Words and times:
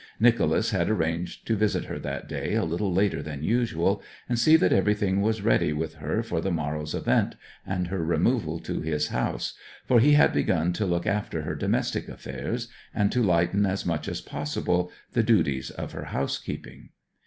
Nicholas 0.19 0.71
had 0.71 0.89
arranged 0.89 1.45
to 1.45 1.55
visit 1.55 1.85
her 1.85 1.99
that 1.99 2.27
day 2.27 2.55
a 2.55 2.63
little 2.63 2.91
later 2.91 3.21
than 3.21 3.43
usual, 3.43 4.01
and 4.27 4.39
see 4.39 4.55
that 4.55 4.73
everything 4.73 5.21
was 5.21 5.43
ready 5.43 5.71
with 5.73 5.93
her 5.97 6.23
for 6.23 6.41
the 6.41 6.49
morrow's 6.49 6.95
event 6.95 7.35
and 7.67 7.89
her 7.89 8.03
removal 8.03 8.57
to 8.59 8.81
his 8.81 9.09
house; 9.09 9.53
for 9.85 9.99
he 9.99 10.13
had 10.13 10.33
begun 10.33 10.73
to 10.73 10.87
look 10.87 11.05
after 11.05 11.43
her 11.43 11.53
domestic 11.53 12.09
affairs, 12.09 12.67
and 12.95 13.11
to 13.11 13.21
lighten 13.21 13.63
as 13.63 13.85
much 13.85 14.07
as 14.07 14.21
possible 14.21 14.91
the 15.13 15.21
duties 15.21 15.69
of 15.69 15.91
her 15.91 16.05
housekeeping. 16.05 16.89